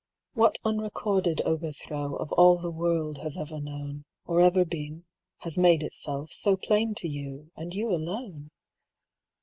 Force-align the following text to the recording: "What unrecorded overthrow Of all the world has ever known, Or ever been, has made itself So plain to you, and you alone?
"What 0.33 0.57
unrecorded 0.65 1.41
overthrow 1.41 2.15
Of 2.15 2.31
all 2.31 2.57
the 2.57 2.71
world 2.71 3.19
has 3.19 3.37
ever 3.37 3.59
known, 3.59 4.05
Or 4.25 4.41
ever 4.41 4.65
been, 4.65 5.05
has 5.41 5.59
made 5.59 5.83
itself 5.83 6.31
So 6.31 6.57
plain 6.57 6.95
to 6.95 7.07
you, 7.07 7.51
and 7.55 7.71
you 7.71 7.91
alone? 7.91 8.49